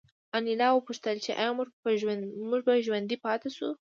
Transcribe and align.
انیلا 0.37 0.69
وپوښتل 0.73 1.15
چې 1.25 1.31
ایا 1.41 1.51
موږ 2.49 2.59
به 2.65 2.71
ژوندي 2.85 3.17
پاتې 3.25 3.49
شو 3.55 3.69